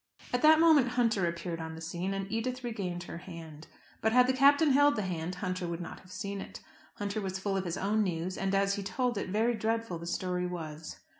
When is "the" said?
1.75-1.79, 4.25-4.33, 4.95-5.03, 9.99-10.07